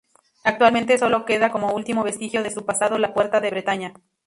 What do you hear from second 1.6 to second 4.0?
último vestigio de su pasado la "Puerta de Bretaña".